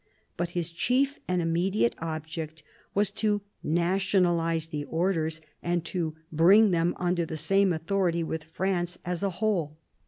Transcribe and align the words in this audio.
But 0.35 0.49
his 0.57 0.71
chief 0.71 1.19
and 1.27 1.43
immediate 1.43 1.93
object 1.99 2.63
was 2.95 3.11
to 3.11 3.41
nationalize 3.61 4.69
the 4.69 4.83
Orders, 4.85 5.41
and 5.61 5.85
to 5.85 6.15
bring 6.31 6.71
them 6.71 6.95
under 6.97 7.23
the 7.23 7.37
same 7.37 7.71
authority 7.71 8.23
with 8.23 8.45
France 8.45 8.97
as 9.05 9.21
a 9.21 9.29
> 9.29 9.29
whole. 9.43 9.77